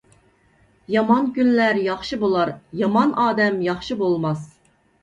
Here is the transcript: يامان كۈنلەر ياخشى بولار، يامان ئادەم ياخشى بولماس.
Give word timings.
يامان 0.93 1.27
كۈنلەر 1.35 1.79
ياخشى 1.89 2.21
بولار، 2.27 2.53
يامان 2.83 3.17
ئادەم 3.27 3.65
ياخشى 3.71 4.01
بولماس. 4.03 4.47